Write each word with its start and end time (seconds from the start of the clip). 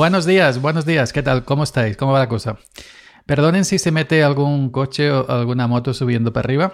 Buenos 0.00 0.24
días, 0.24 0.62
buenos 0.62 0.86
días. 0.86 1.12
¿Qué 1.12 1.22
tal? 1.22 1.44
¿Cómo 1.44 1.62
estáis? 1.62 1.98
¿Cómo 1.98 2.12
va 2.12 2.20
la 2.20 2.28
cosa? 2.30 2.56
Perdonen 3.26 3.66
si 3.66 3.78
se 3.78 3.92
mete 3.92 4.22
algún 4.22 4.70
coche 4.70 5.10
o 5.10 5.30
alguna 5.30 5.66
moto 5.66 5.92
subiendo 5.92 6.32
para 6.32 6.46
arriba, 6.46 6.72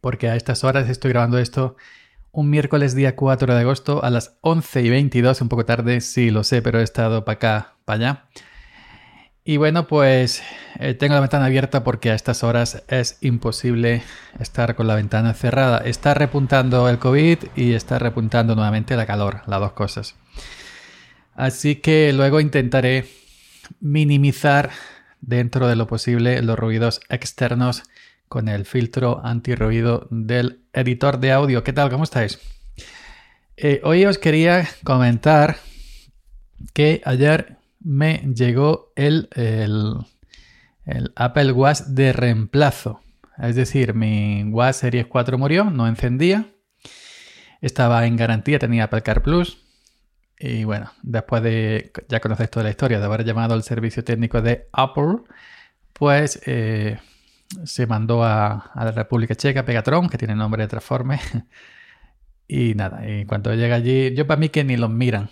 porque 0.00 0.28
a 0.28 0.36
estas 0.36 0.62
horas 0.62 0.88
estoy 0.88 1.10
grabando 1.10 1.38
esto 1.38 1.74
un 2.30 2.48
miércoles 2.48 2.94
día 2.94 3.16
4 3.16 3.52
de 3.52 3.60
agosto 3.62 4.04
a 4.04 4.10
las 4.10 4.38
11 4.42 4.82
y 4.82 4.88
22, 4.88 5.40
un 5.40 5.48
poco 5.48 5.64
tarde, 5.64 6.00
sí 6.00 6.30
lo 6.30 6.44
sé, 6.44 6.62
pero 6.62 6.78
he 6.78 6.84
estado 6.84 7.24
para 7.24 7.34
acá, 7.34 7.76
para 7.84 7.96
allá. 7.96 8.24
Y 9.42 9.56
bueno, 9.56 9.88
pues 9.88 10.40
eh, 10.78 10.94
tengo 10.94 11.14
la 11.14 11.20
ventana 11.20 11.46
abierta 11.46 11.82
porque 11.82 12.12
a 12.12 12.14
estas 12.14 12.44
horas 12.44 12.84
es 12.86 13.18
imposible 13.20 14.04
estar 14.38 14.76
con 14.76 14.86
la 14.86 14.94
ventana 14.94 15.34
cerrada. 15.34 15.78
Está 15.78 16.14
repuntando 16.14 16.88
el 16.88 17.00
COVID 17.00 17.38
y 17.56 17.72
está 17.72 17.98
repuntando 17.98 18.54
nuevamente 18.54 18.94
la 18.94 19.06
calor, 19.06 19.40
las 19.48 19.58
dos 19.58 19.72
cosas. 19.72 20.14
Así 21.38 21.76
que 21.76 22.12
luego 22.12 22.40
intentaré 22.40 23.06
minimizar 23.78 24.70
dentro 25.20 25.68
de 25.68 25.76
lo 25.76 25.86
posible 25.86 26.42
los 26.42 26.58
ruidos 26.58 27.00
externos 27.10 27.84
con 28.26 28.48
el 28.48 28.66
filtro 28.66 29.24
antirruido 29.24 30.08
del 30.10 30.62
editor 30.72 31.20
de 31.20 31.30
audio. 31.30 31.62
¿Qué 31.62 31.72
tal? 31.72 31.90
¿Cómo 31.90 32.02
estáis? 32.02 32.40
Eh, 33.56 33.80
hoy 33.84 34.04
os 34.04 34.18
quería 34.18 34.68
comentar 34.82 35.58
que 36.72 37.02
ayer 37.04 37.58
me 37.78 38.16
llegó 38.34 38.92
el, 38.96 39.28
el, 39.36 39.94
el, 40.86 41.12
Apple 41.14 41.52
Watch 41.52 41.82
de 41.82 42.12
reemplazo. 42.12 43.00
Es 43.40 43.54
decir, 43.54 43.94
mi 43.94 44.42
Watch 44.42 44.74
Series 44.74 45.06
4 45.06 45.38
murió, 45.38 45.70
no 45.70 45.86
encendía. 45.86 46.48
Estaba 47.60 48.04
en 48.06 48.16
garantía, 48.16 48.58
tenía 48.58 48.84
Apple 48.84 49.02
Car 49.02 49.22
Plus. 49.22 49.67
Y 50.40 50.64
bueno, 50.64 50.90
después 51.02 51.42
de, 51.42 51.92
ya 52.08 52.20
conocéis 52.20 52.50
toda 52.50 52.64
la 52.64 52.70
historia, 52.70 53.00
de 53.00 53.04
haber 53.04 53.24
llamado 53.24 53.54
al 53.54 53.62
servicio 53.64 54.04
técnico 54.04 54.40
de 54.40 54.68
Apple, 54.72 55.18
pues 55.92 56.40
eh, 56.46 56.98
se 57.64 57.86
mandó 57.86 58.22
a, 58.24 58.70
la 58.74 58.92
República 58.92 59.34
Checa, 59.34 59.64
Pegatron, 59.64 60.08
que 60.08 60.18
tiene 60.18 60.34
nombre 60.36 60.62
de 60.62 60.68
Transforme. 60.68 61.18
y 62.48 62.74
nada, 62.74 63.08
y 63.08 63.24
cuando 63.24 63.54
llega 63.54 63.76
allí, 63.76 64.14
yo 64.14 64.26
para 64.26 64.40
mí 64.40 64.48
que 64.48 64.64
ni 64.64 64.76
los 64.76 64.90
miran. 64.90 65.30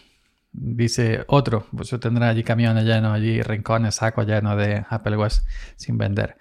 Dice 0.52 1.24
otro, 1.28 1.66
pues 1.76 1.90
yo 1.90 2.00
tendrá 2.00 2.30
allí 2.30 2.42
camiones 2.42 2.84
llenos, 2.84 3.12
allí 3.12 3.42
rincones, 3.42 3.96
sacos 3.96 4.26
llenos 4.26 4.56
de 4.56 4.86
Apple 4.88 5.16
Watch 5.18 5.34
sin 5.76 5.98
vender. 5.98 6.38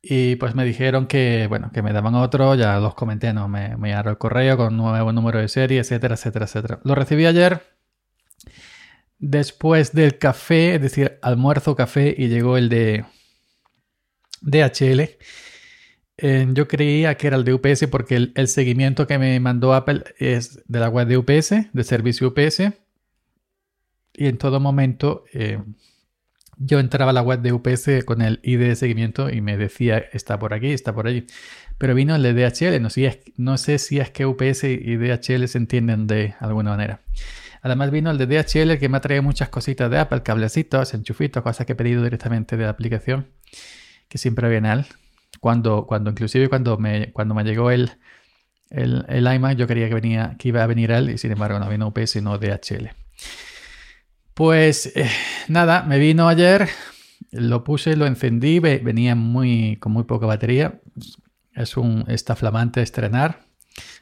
Y 0.00 0.36
pues 0.36 0.54
me 0.54 0.64
dijeron 0.64 1.06
que, 1.06 1.46
bueno, 1.48 1.70
que 1.72 1.82
me 1.82 1.92
daban 1.92 2.14
otro, 2.14 2.54
ya 2.54 2.78
los 2.78 2.94
comenté, 2.94 3.32
no, 3.32 3.48
me, 3.48 3.76
me 3.76 3.92
el 3.92 4.18
correo 4.18 4.56
con 4.56 4.76
nuevo 4.76 5.12
número 5.12 5.40
de 5.40 5.48
serie, 5.48 5.80
etcétera, 5.80 6.14
etcétera, 6.14 6.44
etcétera. 6.44 6.80
Lo 6.84 6.94
recibí 6.94 7.26
ayer 7.26 7.62
después 9.18 9.92
del 9.92 10.18
café, 10.18 10.76
es 10.76 10.82
decir, 10.82 11.18
almuerzo, 11.22 11.74
café, 11.76 12.14
y 12.16 12.28
llegó 12.28 12.56
el 12.56 12.68
de 12.68 13.04
DHL. 14.40 15.18
Eh, 16.20 16.48
yo 16.52 16.66
creía 16.66 17.16
que 17.16 17.28
era 17.28 17.36
el 17.36 17.44
de 17.44 17.54
UPS 17.54 17.86
porque 17.88 18.30
el, 18.34 18.48
seguimiento 18.48 19.06
que 19.06 19.18
me 19.18 19.38
mandó 19.38 19.72
Apple 19.72 20.02
es 20.18 20.62
de 20.66 20.80
la 20.80 20.88
web 20.88 21.06
de 21.06 21.16
UPS, 21.16 21.72
de 21.72 21.84
servicio 21.84 22.28
UPS. 22.28 22.72
Y 24.14 24.26
en 24.26 24.36
todo 24.36 24.58
momento 24.58 25.24
eh, 25.32 25.62
yo 26.58 26.80
entraba 26.80 27.10
a 27.10 27.14
la 27.14 27.22
web 27.22 27.40
de 27.40 27.52
UPS 27.52 28.04
con 28.04 28.20
el 28.20 28.40
ID 28.42 28.60
de 28.60 28.76
seguimiento 28.76 29.30
y 29.30 29.40
me 29.40 29.56
decía 29.56 29.98
está 30.12 30.38
por 30.38 30.54
aquí, 30.54 30.72
está 30.72 30.92
por 30.92 31.06
allí. 31.06 31.26
Pero 31.78 31.94
vino 31.94 32.16
el 32.16 32.22
de 32.22 32.34
DHL, 32.34 32.82
no, 32.82 32.90
si 32.90 33.08
no 33.36 33.56
sé 33.56 33.78
si 33.78 34.00
es 34.00 34.10
que 34.10 34.26
UPS 34.26 34.64
y 34.64 34.96
DHL 34.96 35.46
se 35.46 35.58
entienden 35.58 36.06
de 36.08 36.34
alguna 36.40 36.70
manera. 36.70 37.00
Además 37.62 37.90
vino 37.90 38.10
el 38.10 38.18
de 38.18 38.26
DHL 38.26 38.78
que 38.78 38.88
me 38.88 38.96
ha 38.96 39.00
traído 39.00 39.22
muchas 39.22 39.48
cositas 39.48 39.90
de 39.90 39.98
Apple, 39.98 40.22
cablecitos, 40.22 40.94
enchufitos, 40.94 41.42
cosas 41.42 41.66
que 41.66 41.72
he 41.72 41.76
pedido 41.76 42.02
directamente 42.02 42.56
de 42.56 42.64
la 42.64 42.70
aplicación, 42.70 43.28
que 44.08 44.18
siempre 44.18 44.48
viene 44.48 44.72
él. 44.72 44.86
Cuando, 45.40 45.86
cuando 45.86 46.10
inclusive 46.10 46.48
cuando 46.48 46.78
me, 46.78 47.12
cuando 47.12 47.34
me 47.34 47.44
llegó 47.44 47.70
el, 47.70 47.92
el, 48.70 49.04
el 49.08 49.56
yo 49.56 49.66
quería 49.66 49.88
que, 49.88 49.94
venía, 49.94 50.34
que 50.38 50.48
iba 50.48 50.62
a 50.62 50.66
venir 50.66 50.90
él 50.90 51.10
y 51.10 51.18
sin 51.18 51.30
embargo 51.30 51.58
no 51.60 51.68
vino 51.68 51.86
UPS 51.86 52.10
sino 52.10 52.38
DHL. 52.38 52.90
Pues 54.38 54.92
eh, 54.94 55.10
nada, 55.48 55.82
me 55.82 55.98
vino 55.98 56.28
ayer, 56.28 56.68
lo 57.32 57.64
puse, 57.64 57.96
lo 57.96 58.06
encendí, 58.06 58.60
venía 58.60 59.16
muy, 59.16 59.78
con 59.78 59.90
muy 59.90 60.04
poca 60.04 60.26
batería. 60.26 60.80
Es 61.54 61.76
un, 61.76 62.04
está 62.06 62.36
flamante 62.36 62.80
estrenar. 62.80 63.40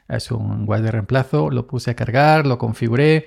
Es 0.07 0.29
un 0.29 0.67
guay 0.67 0.83
de 0.83 0.91
reemplazo. 0.91 1.49
Lo 1.49 1.65
puse 1.65 1.89
a 1.89 1.95
cargar, 1.95 2.45
lo 2.45 2.59
configuré. 2.59 3.25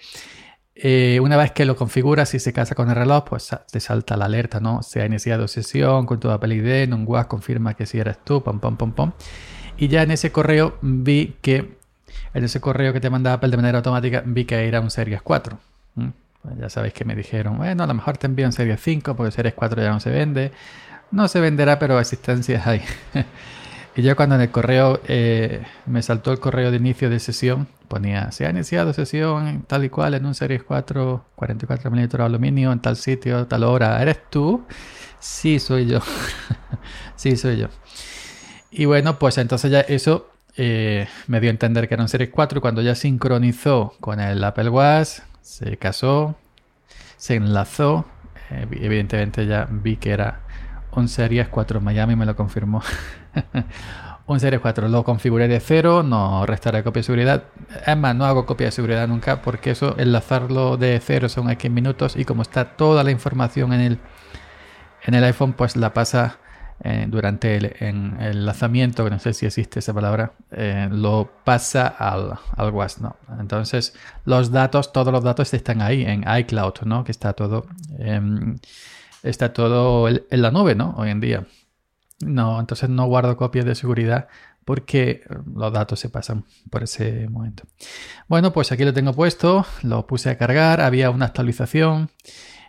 Eh, 0.77 1.19
una 1.21 1.37
vez 1.37 1.51
que 1.51 1.65
lo 1.65 1.75
configuras 1.75 2.33
y 2.35 2.39
se 2.39 2.53
casa 2.53 2.77
con 2.77 2.89
el 2.89 2.95
reloj, 2.95 3.25
pues 3.25 3.51
te 3.73 3.81
salta 3.81 4.17
la 4.17 4.27
alerta, 4.27 4.61
¿no? 4.61 4.85
Se 4.85 5.03
ha 5.03 5.07
iniciado 5.07 5.49
sesión 5.49 6.07
con 6.07 6.21
tu 6.21 6.31
Apple 6.31 6.55
ID, 6.55 6.95
un 6.95 7.03
WhatsApp 7.09 7.29
confirma 7.29 7.75
que 7.75 7.87
si 7.87 7.99
eres 7.99 8.23
tú, 8.23 8.45
pom, 8.45 8.61
pom, 8.61 8.77
pom, 8.77 8.93
pom. 8.93 9.13
Y 9.77 9.89
ya 9.89 10.03
en 10.03 10.13
ese 10.13 10.31
correo 10.31 10.79
vi 10.81 11.35
que, 11.43 11.77
en 12.35 12.45
ese 12.45 12.61
correo 12.61 12.93
que 12.93 13.01
te 13.01 13.11
mandaba 13.11 13.35
Apple 13.35 13.51
de 13.51 13.57
manera 13.57 13.79
automática, 13.79 14.23
vi 14.25 14.45
que 14.45 14.69
era 14.69 14.81
un 14.81 14.93
Series 14.93 15.23
4. 15.23 15.59
Pues 16.43 16.57
ya 16.59 16.71
sabéis 16.71 16.95
que 16.95 17.05
me 17.05 17.15
dijeron, 17.15 17.59
bueno, 17.59 17.85
a 17.85 17.87
lo 17.87 17.95
mejor 17.95 18.17
te 18.17 18.27
envío 18.27 18.47
en 18.47 18.53
Series 18.53 18.81
5 18.81 19.15
porque 19.15 19.31
Series 19.31 19.55
4 19.55 19.83
ya 19.83 19.91
no 19.91 20.01
se 20.01 20.11
vende. 20.11 20.53
No 21.11 21.29
se 21.29 21.41
venderá, 21.41 21.79
pero 21.79 21.99
existencias 22.01 22.67
hay. 22.67 22.83
y 23.97 24.03
yo 24.03 24.17
cuando 24.17 24.37
en 24.37 24.43
el 24.43 24.51
correo 24.51 25.01
eh, 25.07 25.63
me 25.87 26.03
saltó 26.03 26.33
el 26.33 26.41
correo 26.41 26.71
de 26.71 26.79
inicio 26.79 27.11
de 27.11 27.19
sesión, 27.19 27.69
ponía, 27.89 28.31
se 28.33 28.47
ha 28.47 28.51
iniciado 28.51 28.93
sesión 28.93 29.65
tal 29.67 29.85
y 29.85 29.91
cual 29.91 30.15
en 30.15 30.25
un 30.25 30.35
Series 30.35 30.63
4, 30.63 31.25
44 31.35 31.91
mm 31.91 32.21
aluminio, 32.21 32.73
en 32.73 32.81
tal 32.81 32.97
sitio, 32.97 33.47
tal 33.47 33.65
hora. 33.65 34.01
¿Eres 34.01 34.19
tú? 34.31 34.65
Sí, 35.19 35.59
soy 35.59 35.87
yo. 35.87 36.01
sí, 37.17 37.37
soy 37.37 37.59
yo. 37.59 37.69
Y 38.71 38.87
bueno, 38.87 39.19
pues 39.19 39.37
entonces 39.37 39.71
ya 39.71 39.81
eso 39.81 40.31
eh, 40.57 41.07
me 41.27 41.41
dio 41.41 41.51
a 41.51 41.53
entender 41.53 41.87
que 41.87 41.95
era 41.95 42.03
un 42.03 42.09
Series 42.09 42.31
4 42.31 42.59
y 42.59 42.61
cuando 42.63 42.81
ya 42.81 42.95
sincronizó 42.95 43.95
con 44.01 44.21
el 44.21 44.43
Apple 44.43 44.71
Watch 44.71 45.21
se 45.41 45.77
casó, 45.77 46.37
se 47.17 47.37
enlazó. 47.37 48.05
Eh, 48.51 48.67
evidentemente 48.81 49.47
ya 49.47 49.69
vi 49.71 49.97
que 49.97 50.11
era 50.11 50.41
un 50.93 51.09
Series 51.09 51.49
4 51.49 51.81
Miami, 51.81 52.17
me 52.17 52.27
lo 52.27 52.37
confirmó. 52.37 52.83
un 54.27 54.41
Series 54.41 54.61
4 54.61 54.89
lo 54.89 55.05
configuré 55.05 55.49
de 55.49 55.61
cero, 55.61 56.03
no 56.03 56.47
restaré 56.47 56.83
copia 56.83 57.01
de 57.01 57.05
seguridad. 57.05 57.45
Es 57.87 57.97
más, 57.97 58.15
no 58.15 58.25
hago 58.25 58.47
copia 58.47 58.67
de 58.67 58.73
seguridad 58.73 59.09
nunca 59.09 59.43
porque 59.43 59.73
eso, 59.73 59.95
enlazarlo 59.99 60.77
de 60.77 61.01
cero 61.01 61.29
son 61.29 61.51
X 61.51 61.71
minutos 61.71 62.17
y 62.17 62.25
como 62.25 62.43
está 62.43 62.77
toda 62.77 63.05
la 63.05 63.11
información 63.11 63.73
en 63.73 63.81
el, 63.81 63.99
en 65.05 65.15
el 65.15 65.25
iPhone, 65.25 65.53
pues 65.53 65.77
la 65.77 65.95
pasa 65.95 66.39
eh, 66.83 67.07
durante 67.09 67.57
el, 67.57 67.77
en 67.81 68.21
el 68.21 68.47
lanzamiento, 68.47 69.05
que 69.05 69.11
no 69.11 69.19
sé 69.19 69.35
si 69.35 69.45
existe 69.45 69.81
esa 69.81 69.93
palabra, 69.93 70.33
eh, 70.51 70.89
lo 70.91 71.31
pasa 71.45 71.87
al, 71.89 72.39
al 72.57 72.71
WAS, 72.71 73.01
¿no? 73.03 73.17
Entonces, 73.39 73.95
los 74.25 74.51
datos, 74.51 74.93
todos 74.93 75.13
los 75.13 75.23
datos 75.23 75.53
están 75.53 75.83
ahí 75.83 76.05
en 76.05 76.25
iCloud, 76.39 76.75
¿no? 76.87 77.05
Que 77.05 77.13
está 77.13 77.35
todo, 77.35 77.67
em, 77.99 78.59
está 79.23 79.53
todo 79.53 80.09
en 80.09 80.43
la 80.43 80.51
nube, 80.51 80.75
¿no? 80.75 80.95
Hoy 80.97 81.11
en 81.11 81.21
día. 81.21 81.47
No, 82.21 82.61
entonces 82.61 82.89
no 82.89 83.07
guardo 83.07 83.37
copias 83.37 83.65
de 83.65 83.75
seguridad 83.75 84.29
porque 84.65 85.23
los 85.55 85.73
datos 85.73 86.01
se 86.01 86.09
pasan 86.09 86.45
por 86.71 86.83
ese 86.83 87.29
momento. 87.29 87.65
Bueno, 88.29 88.53
pues 88.53 88.73
aquí 88.73 88.85
lo 88.85 88.93
tengo 88.95 89.13
puesto, 89.13 89.67
lo 89.83 90.07
puse 90.07 90.31
a 90.31 90.39
cargar, 90.39 90.81
había 90.81 91.11
una 91.11 91.27
actualización, 91.27 92.11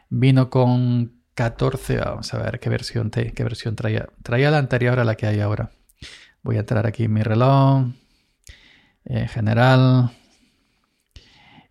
vino 0.10 0.50
con 0.50 1.21
14, 1.42 1.98
vamos 1.98 2.32
a 2.36 2.38
ver 2.38 2.60
qué 2.60 2.70
versión, 2.70 3.10
te, 3.10 3.32
qué 3.32 3.44
versión 3.44 3.76
traía. 3.76 4.08
Traía 4.22 4.52
la 4.52 4.60
anterior 4.60 5.00
a 5.00 5.04
la 5.04 5.16
que 5.16 5.26
hay 5.26 5.40
ahora. 5.40 5.72
Voy 6.44 6.58
a 6.58 6.60
entrar 6.60 6.86
aquí 6.86 7.06
en 7.06 7.14
mi 7.14 7.24
reloj. 7.24 7.88
En 9.06 9.28
general. 9.28 10.12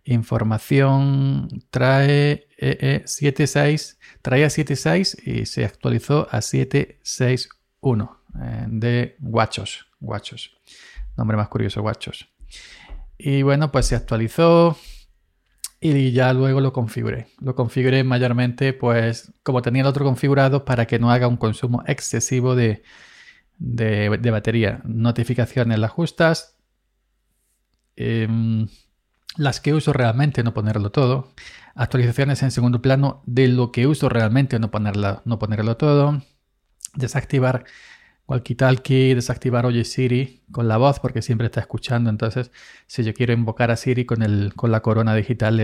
Información. 0.03 1.63
Trae 1.69 2.49
eh, 2.57 3.03
7.6. 3.05 3.93
Eh, 3.93 3.97
traía 4.21 4.47
7.6 4.47 5.25
y 5.25 5.45
se 5.45 5.63
actualizó 5.63 6.27
a 6.29 6.39
7.6.1 6.39 8.17
eh, 8.41 8.65
de 8.67 9.15
Guachos. 9.19 9.87
Guachos. 10.01 10.57
Nombre 11.15 11.37
más 11.37 11.47
curioso, 11.47 11.81
Guachos. 11.81 12.27
Y 13.17 13.41
bueno, 13.43 13.71
pues 13.71 13.85
se 13.85 13.95
actualizó 13.95 14.77
y 15.81 16.11
ya 16.11 16.31
luego 16.33 16.61
lo 16.61 16.73
configuré. 16.73 17.27
Lo 17.39 17.55
configuré 17.55 18.03
mayormente, 18.03 18.71
pues, 18.71 19.33
como 19.43 19.63
tenía 19.63 19.81
el 19.81 19.87
otro 19.87 20.05
configurado, 20.05 20.63
para 20.63 20.85
que 20.85 20.99
no 20.99 21.11
haga 21.11 21.27
un 21.27 21.37
consumo 21.37 21.83
excesivo 21.87 22.55
de, 22.55 22.83
de, 23.57 24.31
batería. 24.31 24.81
Notificaciones 24.85 25.79
las 25.79 25.91
justas. 25.91 26.55
Em, 27.95 28.67
las 29.37 29.59
que 29.59 29.73
uso 29.73 29.91
realmente, 29.91 30.43
no 30.43 30.53
ponerlo 30.53 30.91
todo. 30.91 31.33
Actualizaciones 31.73 32.43
en 32.43 32.51
segundo 32.51 32.81
plano 32.81 33.23
de 33.25 33.47
lo 33.47 33.71
que 33.71 33.87
uso 33.87 34.07
realmente, 34.07 34.59
no, 34.59 34.69
ponerla, 34.69 35.23
no 35.25 35.39
ponerlo 35.39 35.77
todo. 35.77 36.21
Desactivar 36.93 37.65
walkie-talkie, 38.31 39.13
desactivar 39.13 39.65
Oye 39.65 39.83
Siri 39.83 40.41
con 40.51 40.67
la 40.67 40.77
voz 40.77 40.99
porque 40.99 41.21
siempre 41.21 41.47
está 41.47 41.59
escuchando. 41.59 42.09
Entonces, 42.09 42.51
si 42.87 43.03
yo 43.03 43.13
quiero 43.13 43.33
invocar 43.33 43.71
a 43.71 43.75
Siri 43.75 44.05
con, 44.05 44.23
el, 44.23 44.53
con 44.55 44.71
la 44.71 44.81
corona 44.81 45.13
digital, 45.13 45.57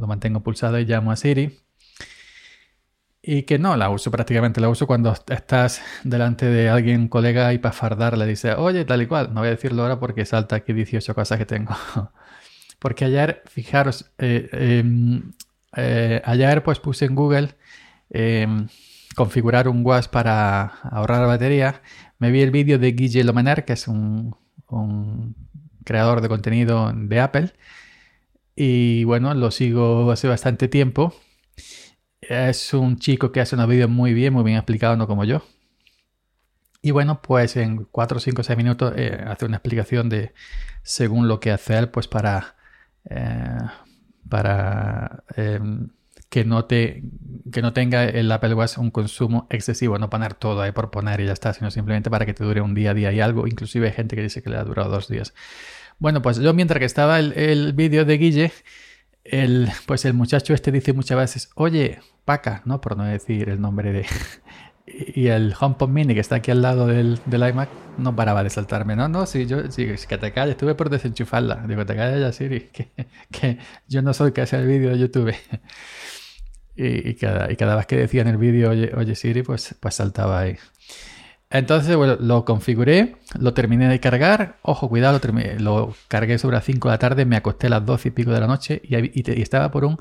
lo 0.00 0.06
mantengo 0.06 0.40
pulsado 0.42 0.78
y 0.78 0.84
llamo 0.84 1.10
a 1.10 1.16
Siri. 1.16 1.58
Y 3.20 3.42
que 3.42 3.58
no 3.58 3.76
la 3.76 3.90
uso 3.90 4.10
prácticamente, 4.10 4.60
la 4.60 4.68
uso 4.68 4.86
cuando 4.86 5.12
estás 5.12 5.82
delante 6.04 6.46
de 6.46 6.68
alguien, 6.68 7.08
colega, 7.08 7.52
y 7.52 7.58
para 7.58 7.72
fardar 7.72 8.16
le 8.16 8.26
dice, 8.26 8.54
oye, 8.54 8.84
tal 8.84 9.02
y 9.02 9.06
cual. 9.06 9.34
No 9.34 9.40
voy 9.40 9.48
a 9.48 9.50
decirlo 9.50 9.82
ahora 9.82 9.98
porque 9.98 10.24
salta 10.24 10.56
aquí 10.56 10.72
18 10.72 11.14
cosas 11.14 11.36
que 11.36 11.44
tengo. 11.46 11.74
porque 12.78 13.04
ayer, 13.04 13.42
fijaros, 13.46 14.12
eh, 14.18 14.48
em, 14.52 15.32
eh, 15.76 16.22
ayer 16.24 16.62
pues 16.62 16.78
puse 16.78 17.06
en 17.06 17.14
Google 17.14 17.56
em, 18.10 18.68
configurar 19.18 19.68
un 19.68 19.84
WAS 19.84 20.06
para 20.06 20.66
ahorrar 20.84 21.26
batería, 21.26 21.82
me 22.20 22.30
vi 22.30 22.40
el 22.40 22.52
vídeo 22.52 22.78
de 22.78 22.92
Guille 22.92 23.24
Lomaner, 23.24 23.64
que 23.64 23.72
es 23.72 23.88
un, 23.88 24.36
creador 25.84 26.20
de 26.20 26.28
contenido 26.28 26.92
de 26.94 27.20
Apple. 27.20 27.52
Y 28.54 29.02
bueno, 29.04 29.34
lo 29.34 29.50
sigo 29.50 30.08
hace 30.12 30.28
bastante 30.28 30.68
tiempo. 30.68 31.14
Es 32.20 32.72
un 32.74 32.98
chico 32.98 33.32
que 33.32 33.40
hace 33.40 33.56
unos 33.56 33.68
vídeos 33.68 33.90
muy 33.90 34.14
bien, 34.14 34.32
muy 34.32 34.44
bien 34.44 34.56
explicado, 34.56 34.96
no 34.96 35.08
como 35.08 35.24
yo. 35.24 35.42
Y 36.80 36.92
bueno, 36.92 37.20
pues 37.20 37.56
en 37.56 37.86
4, 37.90 38.20
5, 38.20 38.44
6 38.44 38.56
minutos 38.56 38.92
eh, 38.96 39.20
hace 39.26 39.46
una 39.46 39.56
explicación 39.56 40.08
de 40.08 40.32
según 40.84 41.26
lo 41.26 41.40
que 41.40 41.50
hace 41.50 41.76
él, 41.76 41.88
pues 41.88 42.06
para, 42.06 42.54
eh, 43.10 43.58
para 44.28 45.24
em, 45.34 45.88
que 46.28 46.44
no, 46.44 46.66
te, 46.66 47.02
que 47.52 47.62
no 47.62 47.72
tenga 47.72 48.04
el 48.04 48.30
Apple 48.30 48.54
Watch 48.54 48.78
un 48.78 48.90
consumo 48.90 49.46
excesivo, 49.50 49.98
no 49.98 50.10
poner 50.10 50.34
todo 50.34 50.60
ahí 50.60 50.72
por 50.72 50.90
poner 50.90 51.20
y 51.20 51.26
ya 51.26 51.32
está, 51.32 51.54
sino 51.54 51.70
simplemente 51.70 52.10
para 52.10 52.26
que 52.26 52.34
te 52.34 52.44
dure 52.44 52.60
un 52.60 52.74
día 52.74 52.90
a 52.90 52.94
día 52.94 53.12
y 53.12 53.20
algo. 53.20 53.46
Inclusive 53.46 53.86
hay 53.88 53.94
gente 53.94 54.16
que 54.16 54.22
dice 54.22 54.42
que 54.42 54.50
le 54.50 54.56
ha 54.56 54.64
durado 54.64 54.90
dos 54.90 55.08
días. 55.08 55.34
Bueno, 55.98 56.22
pues 56.22 56.38
yo 56.38 56.52
mientras 56.54 56.78
que 56.78 56.84
estaba 56.84 57.18
el, 57.18 57.32
el 57.32 57.72
vídeo 57.72 58.04
de 58.04 58.18
Guille, 58.18 58.52
el, 59.24 59.68
pues 59.86 60.04
el 60.04 60.14
muchacho 60.14 60.54
este 60.54 60.72
dice 60.72 60.92
muchas 60.92 61.18
veces, 61.18 61.50
oye, 61.54 62.00
Paca, 62.24 62.62
¿no? 62.66 62.80
Por 62.80 62.96
no 62.96 63.04
decir 63.04 63.48
el 63.48 63.60
nombre 63.60 63.92
de... 63.92 64.06
y 64.86 65.28
el 65.28 65.54
HomePod 65.58 65.88
Mini 65.88 66.14
que 66.14 66.20
está 66.20 66.36
aquí 66.36 66.50
al 66.50 66.62
lado 66.62 66.86
del, 66.86 67.20
del, 67.26 67.48
iMac 67.48 67.68
no 67.98 68.14
paraba 68.14 68.42
de 68.42 68.50
saltarme. 68.50 68.96
No, 68.96 69.08
no, 69.08 69.26
sí, 69.26 69.46
yo, 69.46 69.70
sí, 69.70 69.86
que 70.08 70.18
te 70.18 70.32
calles, 70.32 70.52
estuve 70.52 70.74
por 70.74 70.90
desenchufarla. 70.90 71.64
Digo, 71.66 71.84
te 71.84 71.96
calles 71.96 72.20
ya, 72.20 72.32
Siri, 72.32 72.60
que, 72.72 72.90
que 73.30 73.58
yo 73.86 74.02
no 74.02 74.14
soy 74.14 74.32
que 74.32 74.42
hace 74.42 74.56
el 74.56 74.66
vídeo 74.66 74.90
de 74.90 74.98
YouTube. 74.98 75.34
Y, 76.80 77.14
cada, 77.14 77.50
y 77.50 77.56
cada 77.56 77.74
vez 77.74 77.86
que 77.86 77.96
decía 77.96 78.22
en 78.22 78.28
el 78.28 78.36
vídeo, 78.36 78.70
oye, 78.70 79.14
Siri, 79.16 79.42
pues, 79.42 79.74
pues 79.80 79.96
saltaba 79.96 80.38
ahí. 80.38 80.56
Entonces, 81.50 81.96
bueno, 81.96 82.16
lo 82.20 82.44
configuré, 82.44 83.16
lo 83.36 83.52
terminé 83.52 83.88
de 83.88 83.98
cargar. 83.98 84.58
Ojo, 84.62 84.88
cuidado, 84.88 85.18
lo, 85.20 85.58
lo 85.58 85.94
cargué 86.06 86.38
sobre 86.38 86.54
las 86.54 86.64
5 86.64 86.88
de 86.88 86.94
la 86.94 86.98
tarde, 86.98 87.24
me 87.24 87.34
acosté 87.34 87.66
a 87.66 87.70
las 87.70 87.84
12 87.84 88.08
y 88.08 88.10
pico 88.12 88.30
de 88.30 88.38
la 88.38 88.46
noche 88.46 88.80
y, 88.84 88.94
y, 88.96 89.42
estaba 89.42 89.72
por 89.72 89.84
un 89.84 89.98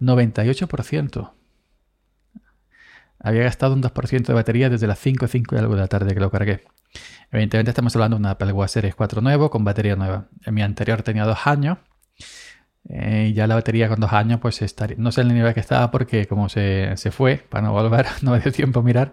98%. 0.00 1.32
Había 3.20 3.42
gastado 3.44 3.72
un 3.72 3.82
2% 3.82 4.26
de 4.26 4.34
batería 4.34 4.68
desde 4.68 4.86
las 4.86 4.98
5, 4.98 5.28
5 5.28 5.54
y 5.54 5.58
algo 5.58 5.76
de 5.76 5.80
la 5.80 5.88
tarde 5.88 6.12
que 6.12 6.20
lo 6.20 6.30
cargué. 6.30 6.64
Evidentemente 7.30 7.70
estamos 7.70 7.96
hablando 7.96 8.16
de 8.16 8.20
una 8.20 8.30
Apple 8.32 8.52
Watch 8.52 8.72
Series 8.72 8.94
4 8.94 9.22
nuevo 9.22 9.48
con 9.48 9.64
batería 9.64 9.96
nueva. 9.96 10.28
En 10.44 10.52
mi 10.52 10.60
anterior 10.60 11.02
tenía 11.02 11.24
dos 11.24 11.46
años 11.46 11.78
eh, 12.88 13.32
ya 13.34 13.46
la 13.46 13.54
batería 13.54 13.88
con 13.88 14.00
dos 14.00 14.12
años, 14.12 14.40
pues 14.40 14.62
estaría, 14.62 14.96
no 14.98 15.12
sé 15.12 15.20
el 15.22 15.28
nivel 15.28 15.52
que 15.54 15.60
estaba 15.60 15.90
porque 15.90 16.26
como 16.26 16.48
se, 16.48 16.96
se 16.96 17.10
fue, 17.10 17.36
para 17.36 17.66
no 17.66 17.72
volver, 17.72 18.06
no 18.22 18.32
me 18.32 18.40
dio 18.40 18.52
tiempo 18.52 18.80
a 18.80 18.82
mirar, 18.82 19.12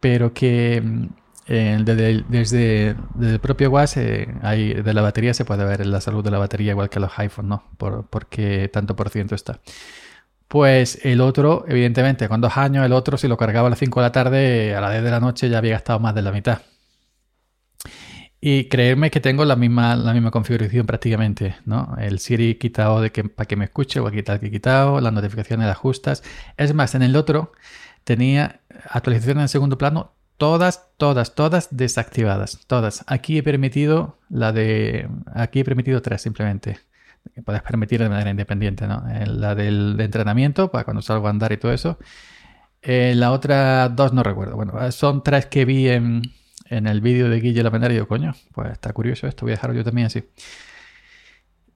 pero 0.00 0.34
que 0.34 0.82
mm, 0.82 1.06
desde, 1.46 2.24
desde, 2.28 2.96
el 3.20 3.40
propio 3.40 3.70
WAS 3.70 3.96
eh, 3.96 4.26
de 4.84 4.94
la 4.94 5.02
batería 5.02 5.34
se 5.34 5.44
puede 5.44 5.64
ver 5.64 5.86
la 5.86 6.00
salud 6.00 6.24
de 6.24 6.30
la 6.30 6.38
batería 6.38 6.72
igual 6.72 6.90
que 6.90 7.00
los 7.00 7.18
iPhones, 7.18 7.48
¿no? 7.48 7.64
Por, 7.78 8.06
porque 8.08 8.68
tanto 8.68 8.96
por 8.96 9.10
ciento 9.10 9.34
está. 9.34 9.60
Pues 10.48 11.00
el 11.04 11.20
otro, 11.20 11.64
evidentemente, 11.68 12.28
con 12.28 12.40
dos 12.40 12.56
años, 12.56 12.84
el 12.86 12.92
otro, 12.92 13.16
si 13.18 13.28
lo 13.28 13.36
cargaba 13.36 13.66
a 13.68 13.70
las 13.70 13.78
5 13.78 14.00
de 14.00 14.06
la 14.06 14.12
tarde, 14.12 14.74
a 14.74 14.80
las 14.80 14.92
10 14.92 15.04
de 15.04 15.10
la 15.10 15.20
noche 15.20 15.48
ya 15.48 15.58
había 15.58 15.72
gastado 15.72 15.98
más 16.00 16.14
de 16.14 16.22
la 16.22 16.32
mitad. 16.32 16.60
Y 18.46 18.66
creerme 18.68 19.10
que 19.10 19.20
tengo 19.20 19.46
la 19.46 19.56
misma, 19.56 19.96
la 19.96 20.12
misma 20.12 20.30
configuración 20.30 20.84
prácticamente, 20.84 21.56
¿no? 21.64 21.96
El 21.98 22.18
Siri 22.18 22.56
quitado 22.56 23.00
de 23.00 23.10
que, 23.10 23.24
para 23.24 23.46
que 23.46 23.56
me 23.56 23.64
escuche, 23.64 24.00
o 24.00 24.06
aquí 24.06 24.22
tal 24.22 24.38
que 24.38 24.48
he 24.48 24.50
quitado, 24.50 25.00
las 25.00 25.14
notificaciones 25.14 25.66
las 25.66 25.78
justas. 25.78 26.22
Es 26.58 26.74
más, 26.74 26.94
en 26.94 27.00
el 27.00 27.16
otro 27.16 27.52
tenía 28.04 28.60
actualizaciones 28.90 29.44
en 29.44 29.48
segundo 29.48 29.78
plano, 29.78 30.12
todas, 30.36 30.90
todas, 30.98 31.34
todas 31.34 31.74
desactivadas. 31.74 32.60
Todas. 32.66 33.02
Aquí 33.06 33.38
he 33.38 33.42
permitido 33.42 34.18
la 34.28 34.52
de. 34.52 35.08
Aquí 35.32 35.60
he 35.60 35.64
permitido 35.64 36.02
tres 36.02 36.20
simplemente. 36.20 36.78
Que 37.34 37.40
puedes 37.40 37.62
permitir 37.62 38.02
de 38.02 38.10
manera 38.10 38.28
independiente, 38.28 38.86
¿no? 38.86 39.04
Eh, 39.08 39.24
la 39.26 39.54
del 39.54 39.96
de 39.96 40.04
entrenamiento, 40.04 40.70
para 40.70 40.84
cuando 40.84 41.00
salgo 41.00 41.28
a 41.28 41.30
andar 41.30 41.50
y 41.52 41.56
todo 41.56 41.72
eso. 41.72 41.98
Eh, 42.82 43.14
la 43.16 43.32
otra 43.32 43.88
dos 43.88 44.12
no 44.12 44.22
recuerdo. 44.22 44.54
Bueno, 44.56 44.92
son 44.92 45.22
tres 45.22 45.46
que 45.46 45.64
vi 45.64 45.88
en 45.88 46.20
en 46.76 46.86
el 46.86 47.00
vídeo 47.00 47.28
de 47.28 47.40
Guille 47.40 47.62
la 47.62 47.88
digo, 47.88 48.08
coño, 48.08 48.34
pues 48.52 48.72
está 48.72 48.92
curioso 48.92 49.26
esto, 49.26 49.46
voy 49.46 49.52
a 49.52 49.56
dejarlo 49.56 49.76
yo 49.76 49.84
también 49.84 50.06
así. 50.06 50.24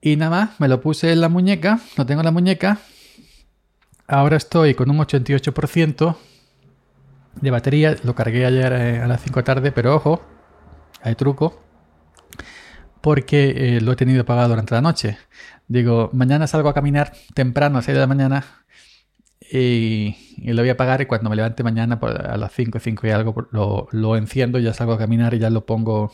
Y 0.01 0.15
nada 0.15 0.31
más, 0.31 0.59
me 0.59 0.67
lo 0.67 0.81
puse 0.81 1.11
en 1.11 1.21
la 1.21 1.29
muñeca, 1.29 1.79
lo 1.97 2.05
tengo 2.05 2.21
en 2.21 2.25
la 2.25 2.31
muñeca. 2.31 2.79
Ahora 4.07 4.37
estoy 4.37 4.73
con 4.73 4.89
un 4.89 4.97
88% 4.97 6.17
de 7.41 7.51
batería. 7.51 7.95
Lo 8.03 8.15
cargué 8.15 8.45
ayer 8.45 8.73
eh, 8.73 9.01
a 9.01 9.07
las 9.07 9.21
5 9.21 9.39
de 9.39 9.43
tarde, 9.43 9.71
pero 9.71 9.95
ojo, 9.95 10.21
hay 11.01 11.15
truco. 11.15 11.61
Porque 13.01 13.77
eh, 13.77 13.81
lo 13.81 13.91
he 13.91 13.95
tenido 13.95 14.21
apagado 14.21 14.49
durante 14.49 14.73
la 14.73 14.81
noche. 14.81 15.17
Digo, 15.67 16.09
mañana 16.13 16.47
salgo 16.47 16.69
a 16.69 16.73
caminar 16.73 17.13
temprano 17.33 17.77
a 17.77 17.81
6 17.81 17.93
de 17.93 17.99
la 17.99 18.07
mañana 18.07 18.45
y, 19.51 20.15
lo 20.43 20.61
voy 20.61 20.69
a 20.69 20.73
apagar 20.73 21.01
y 21.01 21.05
cuando 21.05 21.29
me 21.29 21.35
levante 21.35 21.63
mañana 21.63 21.99
pues, 21.99 22.15
a 22.15 22.37
las 22.37 22.51
5, 22.53 22.79
5 22.79 23.07
y 23.07 23.09
algo 23.09 23.47
lo, 23.51 23.87
lo, 23.91 24.15
enciendo, 24.15 24.59
ya 24.59 24.73
salgo 24.73 24.93
a 24.93 24.97
caminar 24.97 25.33
y 25.33 25.39
ya 25.39 25.49
lo 25.49 25.65
pongo 25.65 26.11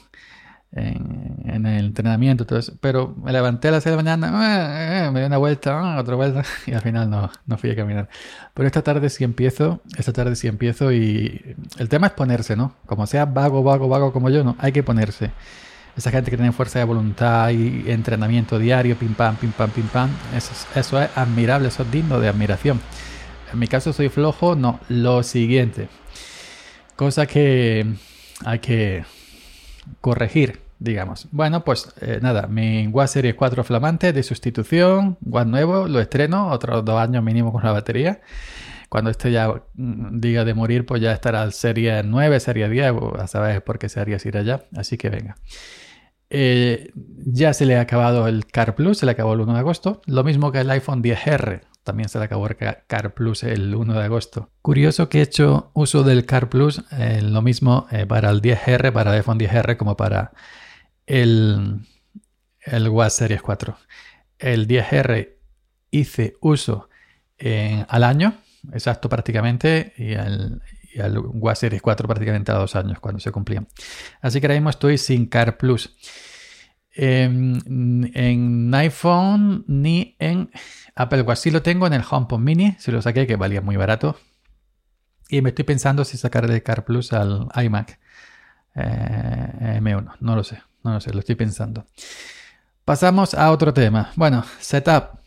en, 0.76 1.66
el 1.66 1.86
entrenamiento. 1.86 2.46
pero 2.82 3.16
me 3.24 3.32
levanté 3.32 3.70
a 3.70 3.72
las 3.72 3.84
6 3.84 3.92
de 3.92 4.04
la 4.04 4.04
mañana, 4.04 5.04
eh, 5.04 5.08
eh, 5.08 5.12
me 5.12 5.22
di 5.22 5.26
una 5.26 5.38
vuelta, 5.38 5.80
ah, 5.80 6.00
otra 6.00 6.16
vuelta 6.16 6.44
y 6.66 6.74
al 6.74 6.82
final 6.82 7.10
no, 7.10 7.32
no 7.46 7.58
fui 7.58 7.72
a 7.72 7.76
caminar. 7.76 8.10
Pero 8.54 8.68
esta 8.68 8.82
tarde 8.82 9.10
sí 9.10 9.24
empiezo, 9.24 9.82
esta 9.98 10.14
tarde 10.14 10.36
sí 10.36 10.48
empiezo 10.48 10.92
y 10.92 11.56
el 11.78 11.90
tema 11.90 12.08
es 12.08 12.14
ponerse, 12.14 12.56
¿no? 12.56 12.76
Como 12.86 13.08
sea 13.08 13.26
vago, 13.26 13.64
vago, 13.64 13.88
vago 13.88 14.12
como 14.12 14.30
yo, 14.30 14.44
no, 14.44 14.56
hay 14.60 14.72
que 14.72 14.84
ponerse. 14.84 15.32
Esa 15.96 16.12
gente 16.12 16.30
que 16.30 16.36
tiene 16.36 16.52
fuerza 16.52 16.80
de 16.80 16.86
voluntad 16.86 17.52
y 17.52 17.90
entrenamiento 17.90 18.60
diario, 18.60 18.98
pim 18.98 19.14
pam, 19.14 19.38
pim 19.38 19.52
pam, 19.54 19.70
pim 19.70 19.88
pam, 19.88 20.10
eso, 20.36 20.52
eso 20.78 21.02
es 21.02 21.10
admirable, 21.16 21.70
eso 21.70 21.84
es 21.84 21.92
digno 21.92 22.20
de 22.20 22.28
admiración. 22.28 22.82
En 23.52 23.60
mi 23.60 23.68
caso 23.68 23.94
soy 23.94 24.10
flojo, 24.10 24.56
no, 24.56 24.80
lo 24.90 25.24
siguiente. 25.24 25.88
Cosa 26.96 27.26
que 27.26 27.86
hay 28.46 28.60
que 28.60 29.06
corregir, 30.02 30.62
digamos. 30.80 31.28
Bueno, 31.32 31.64
pues 31.64 31.94
eh, 32.02 32.20
nada, 32.22 32.48
mi 32.48 32.88
WAS 32.88 33.12
Series 33.12 33.36
4 33.36 33.64
flamante 33.64 34.14
de 34.14 34.24
sustitución, 34.24 35.18
WAS 35.22 35.48
nuevo, 35.48 35.88
lo 35.88 36.00
estreno, 36.00 36.50
otros 36.50 36.84
dos 36.84 37.00
años 37.00 37.24
mínimo 37.24 37.52
con 37.52 37.64
la 37.64 37.72
batería. 37.72 38.22
Cuando 38.90 39.10
este 39.10 39.32
ya 39.32 39.50
mm, 39.74 40.20
diga 40.20 40.46
de 40.46 40.54
morir, 40.54 40.86
pues 40.86 41.02
ya 41.02 41.12
estará 41.12 41.50
Serie 41.52 42.02
9, 42.04 42.40
Serie 42.40 42.70
10, 42.70 42.94
a 43.20 43.28
saber 43.28 43.64
por 43.64 43.80
qué 43.80 43.90
sería 43.90 44.18
ir 44.24 44.38
allá. 44.38 44.66
Así 44.76 44.98
que 44.98 45.10
venga. 45.10 45.36
Eh, 46.30 46.92
ya 47.26 47.54
se 47.54 47.66
le 47.66 47.78
ha 47.78 47.82
acabado 47.82 48.28
el 48.28 48.46
Car 48.46 48.76
Plus, 48.76 49.00
se 49.00 49.06
le 49.06 49.12
acabó 49.12 49.34
el 49.34 49.42
1 49.42 49.54
de 49.54 49.60
agosto. 49.60 50.02
Lo 50.06 50.24
mismo 50.24 50.52
que 50.52 50.62
el 50.62 50.70
iPhone 50.70 51.04
10R, 51.04 51.62
también 51.86 52.10
se 52.10 52.20
le 52.20 52.26
acabó 52.26 52.48
el 52.48 52.58
Car 52.58 53.14
Plus 53.14 53.44
el 53.44 53.74
1 53.74 53.94
de 53.94 54.04
agosto. 54.04 54.50
Curioso 54.62 55.08
que 55.08 55.20
he 55.20 55.22
hecho 55.22 55.72
uso 55.74 56.04
del 56.04 56.26
Car 56.26 56.50
Plus, 56.50 56.84
eh, 56.92 57.22
lo 57.22 57.42
mismo 57.42 57.88
eh, 57.92 58.06
para 58.06 58.32
el 58.32 58.42
10R, 58.42 58.92
para 58.92 59.12
el 59.12 59.18
iPhone 59.18 59.40
10R, 59.40 59.78
como 59.78 59.96
para 59.96 60.34
el, 61.06 61.86
el 62.62 62.90
WAS 62.90 63.14
Series 63.14 63.42
4. 63.42 63.78
El 64.40 64.68
10R 64.68 65.36
hice 65.92 66.36
uso 66.42 66.90
al 67.88 68.04
año, 68.04 68.34
exacto 68.74 69.08
prácticamente, 69.08 69.94
y 69.98 70.14
el, 70.14 70.62
y 70.92 71.00
el 71.00 71.20
WAS 71.20 71.60
Series 71.60 71.82
4 71.82 72.08
prácticamente 72.08 72.52
a 72.52 72.56
dos 72.56 72.76
años 72.76 73.00
cuando 73.00 73.20
se 73.20 73.32
cumplían. 73.32 73.68
Así 74.22 74.42
que 74.42 74.48
ahora 74.48 74.56
mismo 74.56 74.72
estoy 74.72 74.98
sin 74.98 75.28
Car 75.28 75.58
Plus. 75.58 75.96
En 76.96 78.72
iPhone 78.74 79.66
ni 79.68 80.16
en 80.20 80.50
Apple 80.96 81.24
Watch 81.24 81.40
sí 81.40 81.52
lo 81.52 81.62
tengo 81.62 81.88
en 81.88 81.94
el 81.94 82.04
HomePod 82.10 82.40
Mini, 82.40 82.76
si 82.80 82.92
lo 82.92 83.02
saqué 83.02 83.28
que 83.28 83.36
valía 83.36 83.62
muy 83.62 83.76
barato. 83.76 84.18
Y 85.28 85.42
me 85.42 85.50
estoy 85.50 85.66
pensando 85.66 86.06
si 86.06 86.18
sacar 86.18 86.50
el 86.50 86.64
Car 86.64 86.86
Plus 86.86 87.12
al 87.12 87.48
iMac 87.56 88.00
eh, 88.76 89.80
M1. 89.82 90.16
No 90.20 90.36
lo 90.36 90.44
sé, 90.44 90.62
no 90.84 90.94
lo 90.94 91.02
sé, 91.02 91.12
lo 91.12 91.20
estoy 91.20 91.36
pensando. 91.36 91.86
Pasamos 92.86 93.34
a 93.34 93.52
otro 93.52 93.74
tema. 93.74 94.12
Bueno, 94.16 94.46
setup. 94.60 95.20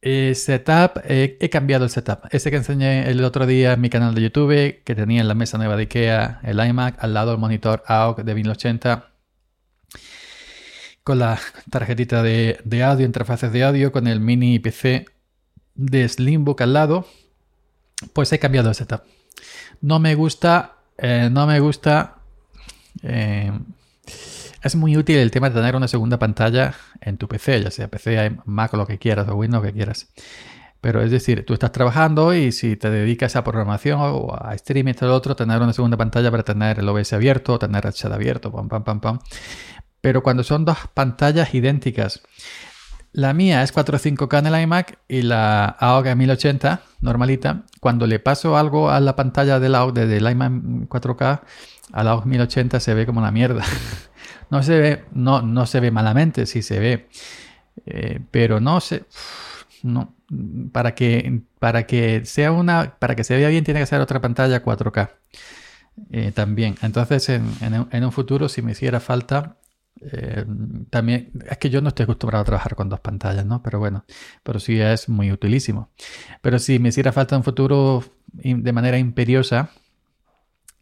Eh, 0.00 0.34
setup, 0.34 1.02
he 1.04 1.50
cambiado 1.50 1.84
el 1.84 1.90
setup. 1.90 2.26
Ese 2.30 2.50
que 2.50 2.56
enseñé 2.56 3.10
el 3.10 3.22
otro 3.24 3.46
día 3.46 3.74
en 3.74 3.80
mi 3.80 3.90
canal 3.90 4.14
de 4.14 4.22
YouTube, 4.22 4.82
que 4.84 4.94
tenía 4.94 5.20
en 5.20 5.28
la 5.28 5.34
mesa 5.34 5.58
nueva 5.58 5.76
de 5.76 5.82
IKEA 5.82 6.40
el 6.44 6.64
iMac, 6.64 7.02
al 7.02 7.14
lado 7.14 7.32
el 7.32 7.38
monitor 7.38 7.82
AOC 7.86 8.22
de 8.22 8.34
1080, 8.34 9.10
con 11.08 11.20
la 11.20 11.38
tarjetita 11.70 12.22
de, 12.22 12.84
audio, 12.84 13.06
interfaces 13.06 13.50
de 13.50 13.64
audio, 13.64 13.92
con 13.92 14.06
el 14.06 14.20
mini 14.20 14.58
PC 14.58 15.06
de 15.74 16.06
Slimbook 16.06 16.60
al 16.60 16.74
lado, 16.74 17.06
pues 18.12 18.30
he 18.34 18.38
cambiado 18.38 18.68
el 18.68 18.74
setup. 18.74 19.04
No 19.80 20.00
me 20.00 20.14
gusta, 20.14 20.76
eh, 20.98 21.30
no 21.32 21.46
me 21.46 21.60
gusta. 21.60 22.16
Eh, 23.02 23.50
es 24.62 24.76
muy 24.76 24.98
útil 24.98 25.16
el 25.16 25.30
tema 25.30 25.48
de 25.48 25.54
tener 25.54 25.76
una 25.76 25.88
segunda 25.88 26.18
pantalla 26.18 26.74
en 27.00 27.16
tu 27.16 27.26
PC, 27.26 27.62
ya 27.62 27.70
sea 27.70 27.88
PC, 27.88 28.36
Mac 28.44 28.74
lo 28.74 28.86
que 28.86 28.98
quieras, 28.98 29.26
o 29.28 29.34
Windows, 29.34 29.64
lo 29.64 29.66
que 29.66 29.74
quieras. 29.74 30.08
Pero 30.82 31.00
es 31.00 31.10
decir, 31.10 31.46
tú 31.46 31.54
estás 31.54 31.72
trabajando 31.72 32.34
y 32.34 32.52
si 32.52 32.76
te 32.76 32.90
dedicas 32.90 33.34
a 33.34 33.44
programación 33.44 33.98
o 33.98 34.36
a 34.38 34.54
streaming, 34.56 34.92
todo 34.92 35.08
lo 35.08 35.16
otro, 35.16 35.34
tener 35.34 35.62
una 35.62 35.72
segunda 35.72 35.96
pantalla 35.96 36.30
para 36.30 36.42
tener 36.42 36.80
el 36.80 36.88
OBS 36.90 37.14
abierto, 37.14 37.58
tener 37.58 37.86
el 37.86 37.94
chat 37.94 38.12
abierto, 38.12 38.52
pam, 38.52 38.68
pam, 38.68 38.84
pam, 38.84 39.00
pam. 39.00 39.18
Pero 40.00 40.22
cuando 40.22 40.44
son 40.44 40.64
dos 40.64 40.78
pantallas 40.94 41.54
idénticas, 41.54 42.22
la 43.12 43.32
mía 43.32 43.62
es 43.62 43.74
4.5K 43.74 44.38
en 44.38 44.46
el 44.46 44.62
iMac 44.62 44.98
y 45.08 45.22
la 45.22 45.64
AOG 45.64 46.14
1080 46.14 46.82
normalita. 47.00 47.64
Cuando 47.80 48.06
le 48.06 48.18
paso 48.18 48.56
algo 48.56 48.90
a 48.90 49.00
la 49.00 49.16
pantalla 49.16 49.58
del 49.58 49.74
AOG 49.74 49.94
del 49.94 50.30
iMac 50.30 50.52
4K, 50.88 51.40
a 51.92 52.04
la 52.04 52.10
AOG 52.10 52.26
1080 52.26 52.80
se 52.80 52.94
ve 52.94 53.06
como 53.06 53.20
una 53.20 53.32
mierda. 53.32 53.64
no 54.50 54.62
se 54.62 54.78
ve, 54.78 55.04
no, 55.12 55.42
no 55.42 55.66
se 55.66 55.80
ve 55.80 55.90
malamente, 55.90 56.46
sí 56.46 56.62
se 56.62 56.78
ve. 56.78 57.08
Eh, 57.86 58.20
pero 58.30 58.60
no 58.60 58.80
se. 58.80 59.04
No. 59.82 60.14
Para 60.72 60.94
que, 60.94 61.40
para 61.58 61.86
que 61.86 62.24
sea 62.26 62.52
una. 62.52 62.96
Para 62.98 63.14
que 63.16 63.24
se 63.24 63.36
vea 63.36 63.48
bien, 63.48 63.64
tiene 63.64 63.80
que 63.80 63.86
ser 63.86 64.00
otra 64.00 64.20
pantalla 64.20 64.62
4K. 64.62 65.10
Eh, 66.10 66.32
también. 66.32 66.76
Entonces, 66.82 67.28
en, 67.28 67.48
en, 67.60 68.04
un 68.04 68.12
futuro, 68.12 68.48
si 68.48 68.62
me 68.62 68.72
hiciera 68.72 69.00
falta, 69.00 69.56
eh, 70.00 70.44
también 70.90 71.30
es 71.48 71.58
que 71.58 71.70
yo 71.70 71.80
no 71.80 71.88
estoy 71.88 72.04
acostumbrado 72.04 72.42
a 72.42 72.44
trabajar 72.44 72.74
con 72.74 72.88
dos 72.88 73.00
pantallas, 73.00 73.44
¿no? 73.44 73.62
Pero 73.62 73.78
bueno, 73.78 74.04
pero 74.42 74.60
sí 74.60 74.80
es 74.80 75.08
muy 75.08 75.32
utilísimo. 75.32 75.90
Pero 76.40 76.58
si 76.58 76.78
me 76.78 76.90
hiciera 76.90 77.12
falta 77.12 77.36
en 77.36 77.44
futuro 77.44 78.04
de 78.32 78.72
manera 78.72 78.98
imperiosa, 78.98 79.70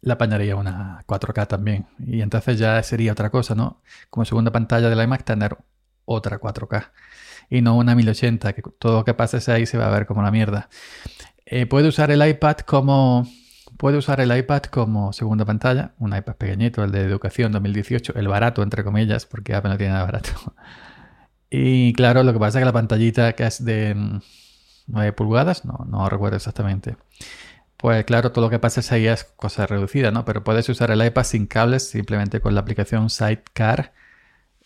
la 0.01 0.15
apañaría 0.15 0.55
una 0.55 1.03
4K 1.07 1.47
también. 1.47 1.87
Y 1.99 2.21
entonces 2.21 2.59
ya 2.59 2.81
sería 2.83 3.11
otra 3.11 3.29
cosa, 3.29 3.55
¿no? 3.55 3.81
Como 4.09 4.25
segunda 4.25 4.51
pantalla 4.51 4.89
de 4.89 4.95
la 4.95 5.03
iMac 5.03 5.23
tener 5.23 5.57
otra 6.05 6.39
4K. 6.39 6.91
Y 7.49 7.61
no 7.61 7.77
una 7.77 7.95
1080, 7.95 8.53
que 8.53 8.61
todo 8.79 8.99
lo 8.99 9.05
que 9.05 9.13
pase 9.13 9.51
ahí 9.51 9.65
se 9.65 9.77
va 9.77 9.87
a 9.87 9.91
ver 9.91 10.05
como 10.05 10.21
la 10.21 10.31
mierda. 10.31 10.69
Eh, 11.45 11.65
puede 11.65 11.87
usar 11.87 12.11
el 12.11 12.27
iPad 12.27 12.57
como 12.59 13.27
Puede 13.77 13.97
usar 13.97 14.19
el 14.21 14.35
iPad 14.35 14.63
como 14.63 15.13
segunda 15.13 15.45
pantalla, 15.45 15.91
un 15.99 16.15
iPad 16.15 16.35
pequeñito, 16.35 16.83
el 16.83 16.91
de 16.91 17.01
educación 17.01 17.51
2018, 17.51 18.13
el 18.15 18.27
barato, 18.27 18.63
entre 18.63 18.83
comillas, 18.83 19.25
porque 19.25 19.53
Apple 19.55 19.71
no 19.71 19.77
tiene 19.77 19.93
nada 19.93 20.05
barato. 20.05 20.31
Y 21.49 21.93
claro, 21.93 22.23
lo 22.23 22.33
que 22.33 22.39
pasa 22.39 22.59
es 22.59 22.61
que 22.61 22.65
la 22.65 22.73
pantallita 22.73 23.31
que 23.31 23.45
es 23.45 23.63
de 23.63 23.95
9 24.87 25.13
pulgadas, 25.13 25.63
no, 25.63 25.85
no 25.89 26.09
recuerdo 26.09 26.35
exactamente. 26.35 26.97
Pues 27.77 28.03
claro, 28.05 28.31
todo 28.31 28.45
lo 28.45 28.49
que 28.49 28.59
pasa 28.59 28.81
ahí 28.93 29.07
es 29.07 29.23
cosa 29.23 29.67
reducida, 29.67 30.11
¿no? 30.11 30.25
Pero 30.25 30.43
puedes 30.43 30.67
usar 30.67 30.91
el 30.91 31.05
iPad 31.05 31.23
sin 31.23 31.45
cables, 31.45 31.89
simplemente 31.89 32.41
con 32.41 32.55
la 32.55 32.61
aplicación 32.61 33.09
Sidecar 33.09 33.93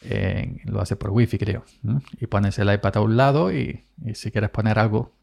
eh, 0.04 0.62
lo 0.66 0.82
hace 0.82 0.96
por 0.96 1.12
wifi 1.12 1.38
creo. 1.38 1.64
Y 2.20 2.28
pones 2.28 2.58
el 2.60 2.74
iPad 2.74 2.98
a 2.98 3.02
un 3.02 3.18
lado 3.18 3.54
y, 3.54 3.86
si 4.14 4.32
quieres 4.32 4.50
poner 4.50 4.80
algo 4.80 5.14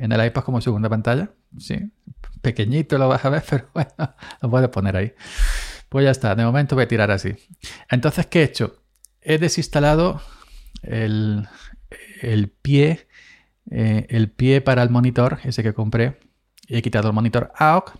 en, 0.00 0.12
el 0.12 0.26
iPad 0.26 0.42
como 0.42 0.60
segunda 0.60 0.88
pantalla, 0.88 1.30
sí, 1.58 1.90
pequeñito 2.40 2.98
lo 2.98 3.08
vas 3.08 3.24
a 3.24 3.30
ver, 3.30 3.44
pero 3.50 3.68
bueno, 3.74 4.14
lo 4.42 4.50
puedes 4.50 4.68
poner 4.68 4.96
ahí. 4.96 5.12
Pues 5.88 6.04
ya 6.04 6.10
está, 6.10 6.34
de 6.34 6.44
momento 6.44 6.74
voy 6.74 6.84
a 6.84 6.88
tirar 6.88 7.10
así. 7.10 7.34
Entonces, 7.90 8.26
¿qué 8.26 8.40
he 8.40 8.44
hecho? 8.44 8.82
He 9.22 9.38
desinstalado 9.38 10.20
el, 10.82 11.48
pie, 12.62 13.08
eh, 13.70 14.06
el 14.10 14.30
pie 14.30 14.60
para 14.60 14.82
el 14.82 14.90
monitor, 14.90 15.38
ese 15.44 15.62
que 15.62 15.72
compré. 15.72 16.18
He 16.68 16.82
quitado 16.82 17.08
el 17.08 17.14
monitor 17.14 17.52
AOC 17.56 17.98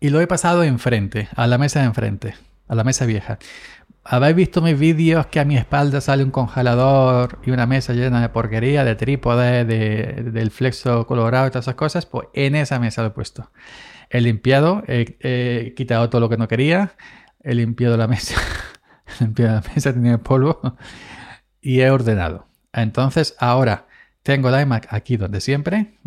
y 0.00 0.10
lo 0.10 0.20
he 0.20 0.26
pasado 0.26 0.64
enfrente, 0.64 1.28
a 1.36 1.46
la 1.46 1.58
mesa 1.58 1.80
de 1.80 1.86
enfrente, 1.86 2.34
a 2.66 2.74
la 2.74 2.84
mesa 2.84 3.06
vieja. 3.06 3.38
¿Habéis 4.04 4.34
visto 4.34 4.60
mis 4.60 4.78
vídeos 4.78 5.26
que 5.26 5.38
a 5.38 5.44
mi 5.44 5.56
espalda 5.56 6.00
sale 6.00 6.24
un 6.24 6.32
congelador 6.32 7.38
y 7.44 7.52
una 7.52 7.66
mesa 7.66 7.92
llena 7.92 8.20
de 8.20 8.28
porquería, 8.28 8.84
de 8.84 8.96
trípode, 8.96 9.64
de, 9.64 10.30
del 10.32 10.50
flexo 10.50 11.06
colorado 11.06 11.46
y 11.46 11.50
todas 11.50 11.66
esas 11.66 11.76
cosas? 11.76 12.06
Pues 12.06 12.26
en 12.34 12.56
esa 12.56 12.80
mesa 12.80 13.02
lo 13.02 13.08
he 13.08 13.10
puesto. 13.12 13.52
He 14.10 14.20
limpiado, 14.20 14.82
he, 14.88 15.72
quitado 15.76 16.10
todo 16.10 16.20
lo 16.20 16.28
que 16.28 16.36
no 16.36 16.48
quería, 16.48 16.94
he 17.44 17.54
limpiado 17.54 17.96
la 17.96 18.08
mesa, 18.08 18.34
he 19.20 19.24
limpiado 19.24 19.54
la 19.54 19.72
mesa, 19.74 19.92
tenía 19.94 20.18
polvo 20.18 20.60
y 21.60 21.80
he 21.80 21.90
ordenado. 21.90 22.48
Entonces 22.72 23.36
ahora 23.38 23.86
tengo 24.24 24.50
la 24.50 24.62
iMac 24.62 24.92
aquí 24.92 25.16
donde 25.16 25.40
siempre 25.40 25.98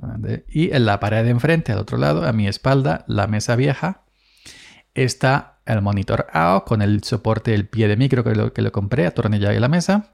y 0.50 0.74
en 0.76 0.86
la 0.86 1.00
pared 1.00 1.24
de 1.24 1.30
enfrente, 1.30 1.72
al 1.72 1.80
otro 1.80 1.98
lado, 1.98 2.28
a 2.28 2.34
mi 2.34 2.48
espalda, 2.48 3.06
la 3.08 3.28
mesa 3.28 3.56
vieja 3.56 4.02
está 4.94 5.55
el 5.66 5.82
monitor 5.82 6.28
AO 6.32 6.64
con 6.66 6.82
el 6.82 7.04
soporte 7.04 7.52
del 7.52 7.68
pie 7.68 7.88
de 7.88 7.98
micro 7.98 8.24
que 8.24 8.36
lo, 8.36 8.54
que 8.54 8.62
lo 8.62 8.72
compré 8.72 9.08
atornillado 9.08 9.54
en 9.54 9.62
la 9.62 9.68
mesa. 9.68 10.12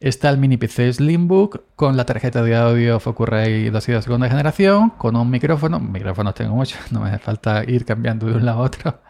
Está 0.00 0.30
el 0.30 0.38
mini 0.38 0.56
PC 0.56 0.92
Slimbook 0.92 1.62
con 1.74 1.96
la 1.96 2.04
tarjeta 2.04 2.42
de 2.42 2.56
audio 2.56 3.00
Focusrite 3.00 3.70
2 3.70 3.86
de 3.86 4.02
segunda 4.02 4.28
generación, 4.28 4.90
con 4.90 5.16
un 5.16 5.30
micrófono. 5.30 5.80
Micrófonos 5.80 6.34
tengo 6.34 6.54
muchos, 6.54 6.78
no 6.92 7.00
me 7.00 7.08
hace 7.10 7.18
falta 7.18 7.64
ir 7.64 7.84
cambiando 7.84 8.26
de 8.26 8.34
un 8.34 8.44
lado 8.44 8.60
a 8.60 8.62
otro. 8.62 9.00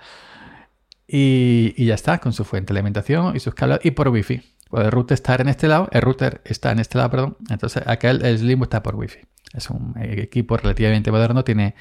Y, 1.06 1.84
ya 1.84 1.94
está, 1.94 2.18
con 2.18 2.32
su 2.34 2.44
fuente 2.44 2.72
de 2.72 2.78
alimentación 2.78 3.34
y 3.34 3.40
sus 3.40 3.54
cables 3.54 3.80
y 3.82 3.92
por 3.92 4.08
Wi-Fi. 4.08 4.42
Pues 4.68 4.84
el 4.84 4.92
router 4.92 5.14
está 5.14 5.34
en 5.36 5.48
este 5.48 5.66
lado, 5.66 5.88
el 5.90 6.02
router 6.02 6.42
está 6.44 6.70
en 6.70 6.78
este 6.80 6.98
lado, 6.98 7.10
perdón. 7.10 7.36
Entonces 7.48 7.82
aquel 7.86 8.22
el 8.24 8.38
Slimbook 8.38 8.66
está 8.66 8.82
por 8.82 8.94
Wi-Fi. 8.94 9.20
Es 9.54 9.70
un 9.70 9.94
equipo 9.98 10.58
relativamente 10.58 11.10
moderno, 11.10 11.44
tiene 11.44 11.74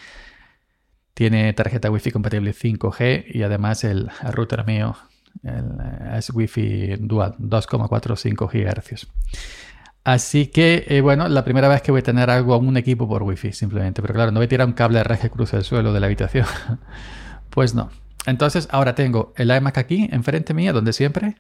tiene 1.18 1.52
tarjeta 1.54 1.90
Wi-Fi 1.90 2.12
compatible 2.12 2.54
5G 2.54 3.26
y 3.34 3.42
además 3.42 3.84
el, 3.84 4.08
router 4.32 4.68
mío 4.68 4.96
eh, 5.44 5.64
es 6.16 6.30
Wi-Fi 6.30 6.98
dual, 7.00 7.34
2,45 7.40 8.48
GHz. 8.48 9.08
Así 10.04 10.46
que, 10.46 10.86
eh, 10.88 11.02
bueno, 11.02 11.28
la 11.28 11.44
primera 11.44 11.70
vez 11.70 11.82
que 11.82 11.90
voy 11.90 12.02
a 12.02 12.04
tener 12.04 12.30
algo, 12.30 12.56
un 12.60 12.78
equipo 12.78 13.08
por 13.08 13.24
Wi-Fi 13.24 13.52
simplemente. 13.52 14.04
Pero 14.04 14.14
claro, 14.14 14.30
no 14.30 14.40
voy 14.40 14.46
a 14.46 14.48
tirar 14.48 14.68
un 14.68 14.74
cable 14.74 15.02
de 15.02 15.18
que 15.18 15.32
cruce 15.32 15.58
el 15.58 15.64
suelo 15.64 15.92
de 15.92 16.00
la 16.00 16.06
habitación. 16.06 16.46
pues 17.50 17.74
no. 17.74 17.90
Entonces, 18.28 18.68
ahora 18.70 18.94
tengo 18.94 19.34
el 19.38 19.50
iMac 19.50 19.80
aquí, 19.80 20.08
enfrente 20.12 20.54
mía, 20.54 20.72
donde 20.72 20.94
siempre. 20.94 21.38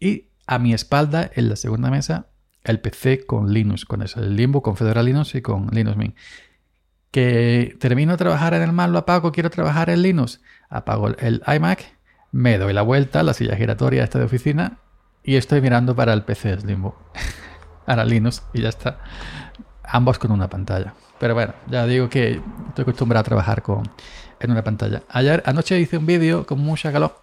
Y 0.00 0.28
a 0.46 0.58
mi 0.58 0.72
espalda, 0.72 1.30
en 1.34 1.50
la 1.50 1.56
segunda 1.56 1.90
mesa, 1.90 2.28
el 2.64 2.80
PC 2.80 3.26
con 3.26 3.52
Linux, 3.52 3.84
con 3.84 4.00
eso, 4.00 4.20
el 4.20 4.34
Limbo, 4.34 4.62
con 4.62 4.78
Fedora 4.78 5.02
Linux 5.02 5.34
y 5.34 5.42
con 5.42 5.66
Linux 5.72 5.98
Mint 5.98 6.14
que 7.14 7.76
termino 7.78 8.10
de 8.10 8.18
trabajar 8.18 8.54
en 8.54 8.62
el 8.62 8.72
Mac, 8.72 8.90
lo 8.90 8.98
apago, 8.98 9.30
quiero 9.30 9.48
trabajar 9.48 9.88
en 9.88 10.02
Linux, 10.02 10.40
apago 10.68 11.06
el 11.06 11.44
iMac, 11.46 11.96
me 12.32 12.58
doy 12.58 12.72
la 12.72 12.82
vuelta, 12.82 13.22
la 13.22 13.34
silla 13.34 13.54
giratoria 13.54 14.02
esta 14.02 14.18
de 14.18 14.24
oficina 14.24 14.78
y 15.22 15.36
estoy 15.36 15.60
mirando 15.60 15.94
para 15.94 16.12
el 16.12 16.24
PC 16.24 16.58
Slimbo, 16.58 16.96
para 17.86 18.04
Linux 18.04 18.42
y 18.52 18.62
ya 18.62 18.68
está. 18.68 18.98
Ambos 19.84 20.18
con 20.18 20.32
una 20.32 20.50
pantalla. 20.50 20.92
Pero 21.20 21.34
bueno, 21.34 21.54
ya 21.70 21.86
digo 21.86 22.08
que 22.08 22.42
estoy 22.70 22.82
acostumbrado 22.82 23.20
a 23.20 23.22
trabajar 23.24 23.62
con, 23.62 23.88
en 24.40 24.50
una 24.50 24.64
pantalla. 24.64 25.04
Ayer, 25.08 25.40
anoche 25.46 25.78
hice 25.78 25.98
un 25.98 26.06
vídeo 26.06 26.44
con 26.44 26.58
mucha 26.58 26.90
calor. 26.90 27.22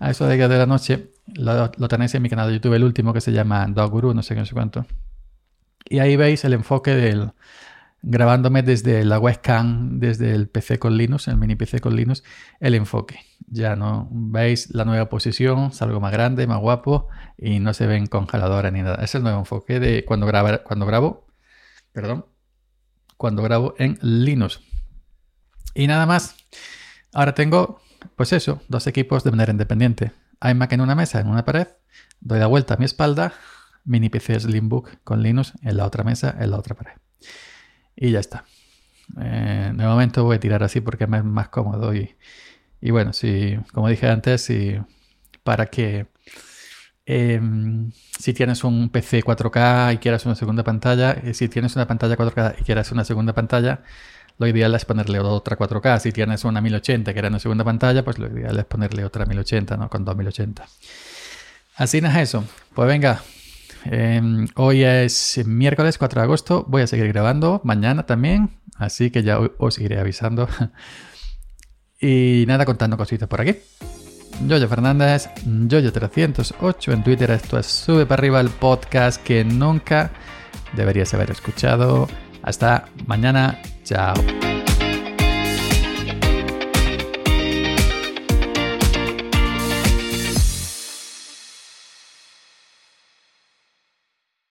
A 0.00 0.10
eso 0.10 0.26
de 0.26 0.38
que 0.38 0.48
de 0.48 0.58
la 0.58 0.66
noche. 0.66 1.12
Lo, 1.34 1.70
tenéis 1.70 2.12
en 2.16 2.22
mi 2.22 2.28
canal 2.28 2.48
de 2.48 2.54
YouTube, 2.54 2.74
el 2.74 2.82
último 2.82 3.12
que 3.12 3.20
se 3.20 3.30
llama 3.30 3.64
Dog 3.68 3.92
Guru, 3.92 4.12
no 4.12 4.24
sé 4.24 4.34
qué, 4.34 4.40
no 4.40 4.46
sé 4.46 4.54
cuánto. 4.54 4.86
Y 5.88 6.00
ahí 6.00 6.16
veis 6.16 6.44
el 6.44 6.54
enfoque 6.54 6.96
del, 6.96 7.30
grabándome 8.02 8.62
desde 8.62 9.04
la 9.04 9.18
webcam, 9.18 9.98
desde 9.98 10.34
el 10.34 10.48
PC 10.48 10.78
con 10.78 10.96
Linux, 10.96 11.28
el 11.28 11.36
mini 11.36 11.56
PC 11.56 11.80
con 11.80 11.96
Linux, 11.96 12.22
el 12.60 12.74
enfoque. 12.74 13.20
Ya 13.46 13.76
no 13.76 14.08
veis 14.10 14.70
la 14.74 14.84
nueva 14.84 15.08
posición, 15.08 15.72
salgo 15.72 16.00
más 16.00 16.12
grande, 16.12 16.46
más 16.46 16.60
guapo 16.60 17.08
y 17.36 17.60
no 17.60 17.74
se 17.74 17.86
ven 17.86 18.06
congeladores 18.06 18.72
ni 18.72 18.82
nada. 18.82 19.02
Es 19.04 19.14
el 19.14 19.22
nuevo 19.22 19.38
enfoque 19.38 19.80
de 19.80 20.04
cuando, 20.04 20.26
grabo, 20.26 20.62
cuando 20.64 20.86
grabo, 20.86 21.26
perdón, 21.92 22.26
cuando 23.16 23.42
grabo 23.42 23.74
en 23.78 23.98
Linux. 24.02 24.60
Y 25.74 25.86
nada 25.86 26.06
más. 26.06 26.36
Ahora 27.12 27.34
tengo, 27.34 27.80
pues 28.16 28.32
eso, 28.32 28.62
dos 28.68 28.86
equipos 28.86 29.24
de 29.24 29.30
manera 29.30 29.52
independiente. 29.52 30.12
iMac 30.42 30.72
en 30.72 30.80
una 30.80 30.94
mesa, 30.94 31.20
en 31.20 31.28
una 31.28 31.44
pared, 31.44 31.68
doy 32.20 32.38
la 32.38 32.46
vuelta 32.46 32.74
a 32.74 32.76
mi 32.76 32.84
espalda, 32.84 33.34
mini 33.84 34.08
PC 34.08 34.40
Slimbook 34.40 35.02
con 35.04 35.22
Linux 35.22 35.52
en 35.62 35.76
la 35.76 35.86
otra 35.86 36.04
mesa, 36.04 36.34
en 36.38 36.50
la 36.50 36.58
otra 36.58 36.74
pared. 36.74 36.94
Y 38.00 38.10
ya 38.10 38.18
está. 38.18 38.44
Eh, 39.20 39.72
de 39.72 39.84
momento 39.84 40.24
voy 40.24 40.36
a 40.36 40.40
tirar 40.40 40.64
así 40.64 40.80
porque 40.80 41.04
es 41.04 41.10
más 41.10 41.48
cómodo 41.50 41.94
y, 41.94 42.10
bueno, 42.90 43.12
si, 43.12 43.56
como 43.72 43.88
dije 43.88 44.08
antes, 44.08 44.42
si, 44.42 44.76
para 45.44 45.66
que 45.66 46.06
Em, 47.12 47.90
si 48.20 48.32
tienes 48.34 48.62
un 48.62 48.88
PC 48.88 49.24
4K 49.24 49.94
y 49.94 49.98
quieras 49.98 50.26
una 50.26 50.36
segunda 50.36 50.62
pantalla, 50.62 51.10
eh, 51.24 51.34
si 51.34 51.48
tienes 51.48 51.74
una 51.74 51.88
pantalla 51.88 52.16
4K 52.16 52.54
y 52.60 52.62
quieras 52.62 52.92
una 52.92 53.04
segunda 53.04 53.32
pantalla, 53.32 53.80
lo 54.38 54.46
ideal 54.46 54.72
es 54.76 54.84
ponerle 54.84 55.18
otra 55.18 55.56
4K. 55.58 55.98
Si 55.98 56.12
tienes 56.12 56.44
una 56.44 56.60
1080 56.60 57.12
que 57.12 57.18
era 57.18 57.28
una 57.28 57.40
segunda 57.40 57.64
pantalla, 57.64 58.04
pues 58.04 58.18
lo 58.20 58.28
ideal 58.28 58.56
es 58.60 58.64
ponerle 58.64 59.04
otra 59.04 59.26
1080, 59.26 59.76
¿no? 59.76 59.90
Con 59.90 60.04
2080. 60.04 60.64
Así 61.76 61.98
es 61.98 62.16
eso. 62.16 62.44
Pues 62.74 62.86
venga, 62.86 63.22
em, 63.84 64.48
hoy 64.56 64.84
es 64.84 65.40
miércoles 65.46 65.98
4 65.98 66.20
de 66.20 66.24
agosto. 66.24 66.64
Voy 66.68 66.82
a 66.82 66.86
seguir 66.86 67.08
grabando 67.08 67.60
mañana 67.64 68.06
también. 68.06 68.50
Así 68.76 69.10
que 69.10 69.22
ya 69.22 69.38
os 69.38 69.78
iré 69.78 69.98
avisando. 69.98 70.48
y 72.00 72.44
nada, 72.46 72.64
contando 72.64 72.96
cositas 72.96 73.28
por 73.28 73.40
aquí. 73.40 73.56
Yoyo 74.46 74.68
Fernández, 74.68 75.28
Yoyo308 75.44 76.92
en 76.92 77.04
Twitter. 77.04 77.30
Esto 77.30 77.58
es 77.58 77.66
Sube 77.66 78.06
para 78.06 78.20
arriba 78.20 78.40
el 78.40 78.48
podcast 78.48 79.22
que 79.22 79.44
nunca 79.44 80.10
deberías 80.74 81.12
haber 81.14 81.30
escuchado. 81.30 82.08
Hasta 82.42 82.86
mañana. 83.06 83.60
Chao. 83.84 84.14